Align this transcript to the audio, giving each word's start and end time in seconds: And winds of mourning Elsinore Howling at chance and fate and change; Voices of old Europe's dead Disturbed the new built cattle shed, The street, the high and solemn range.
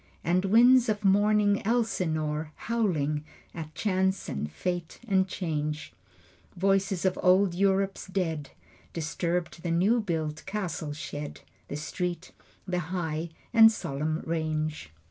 And 0.23 0.45
winds 0.45 0.89
of 0.89 1.05
mourning 1.05 1.61
Elsinore 1.63 2.53
Howling 2.55 3.23
at 3.53 3.75
chance 3.75 4.27
and 4.27 4.51
fate 4.51 4.99
and 5.07 5.27
change; 5.27 5.93
Voices 6.57 7.05
of 7.05 7.19
old 7.21 7.53
Europe's 7.53 8.07
dead 8.07 8.49
Disturbed 8.93 9.61
the 9.61 9.69
new 9.69 9.99
built 10.01 10.41
cattle 10.47 10.93
shed, 10.93 11.41
The 11.67 11.77
street, 11.77 12.31
the 12.67 12.79
high 12.89 13.29
and 13.53 13.71
solemn 13.71 14.23
range. 14.25 14.89